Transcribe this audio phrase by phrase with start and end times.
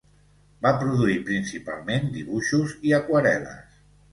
[0.65, 3.81] Va produir principalment dibuixos i aquarel·les.